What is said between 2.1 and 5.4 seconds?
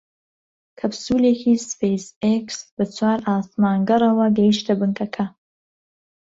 ئێکس بە چوار ئاسمانگەڕەوە گەیشتە بنکەکە